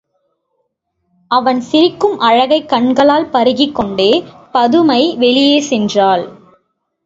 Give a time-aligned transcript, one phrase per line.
[1.31, 4.23] அவன் சிரிக்கும் அழகைக் கண்களால் பருகிக் கொண்டே
[4.51, 6.25] பதுமை வெளியே சென்றாள்.